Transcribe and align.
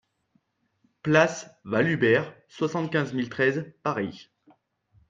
PL 1.03 1.19
VALHUBERT, 1.63 2.33
soixante-quinze 2.49 3.13
mille 3.13 3.29
treize 3.29 3.71
Paris 3.83 4.31